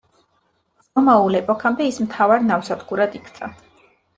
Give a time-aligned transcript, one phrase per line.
[0.99, 3.53] რომაულ ეპოქამდე ის მთავარ ნავსადგურად იქცა.